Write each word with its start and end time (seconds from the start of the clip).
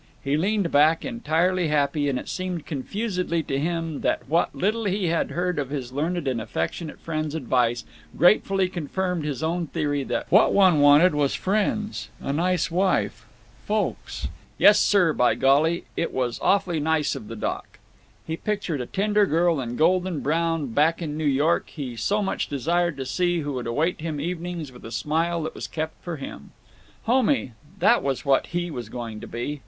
He 0.23 0.35
leaned 0.35 0.71
back, 0.71 1.05
entirely 1.05 1.67
happy, 1.67 2.09
and 2.09 2.17
it 2.17 2.27
seemed 2.27 2.65
confusedly 2.65 3.43
to 3.43 3.59
him 3.59 4.01
that 4.01 4.27
what 4.27 4.55
little 4.55 4.85
he 4.85 5.09
had 5.09 5.29
heard 5.29 5.59
of 5.59 5.69
his 5.69 5.93
learned 5.93 6.27
and 6.27 6.41
affectionate 6.41 6.99
friend's 6.99 7.35
advice 7.35 7.85
gratefully 8.17 8.67
confirmed 8.67 9.23
his 9.25 9.43
own 9.43 9.67
theory 9.67 10.03
that 10.05 10.25
what 10.31 10.53
one 10.55 10.79
wanted 10.79 11.13
was 11.13 11.35
friends—a 11.35 12.33
"nice 12.33 12.71
wife"—folks. 12.71 14.27
"Yes, 14.57 14.79
sir, 14.79 15.13
by 15.13 15.35
golly! 15.35 15.83
It 15.95 16.11
was 16.11 16.39
awfully 16.41 16.79
nice 16.79 17.13
of 17.13 17.27
the 17.27 17.35
Doc." 17.35 17.77
He 18.25 18.37
pictured 18.37 18.81
a 18.81 18.87
tender 18.87 19.27
girl 19.27 19.59
in 19.61 19.75
golden 19.75 20.21
brown 20.21 20.73
back 20.73 21.03
in 21.03 21.11
the 21.11 21.17
New 21.17 21.25
York 21.29 21.69
he 21.69 21.95
so 21.95 22.23
much 22.23 22.47
desired 22.47 22.97
to 22.97 23.05
see 23.05 23.41
who 23.41 23.53
would 23.53 23.67
await 23.67 24.01
him 24.01 24.19
evenings 24.19 24.71
with 24.71 24.83
a 24.83 24.91
smile 24.91 25.43
that 25.43 25.53
was 25.53 25.67
kept 25.67 26.03
for 26.03 26.17
him. 26.17 26.53
Homey—that 27.03 28.01
was 28.01 28.25
what 28.25 28.47
he 28.47 28.71
was 28.71 28.89
going 28.89 29.19
to 29.21 29.27
be! 29.27 29.59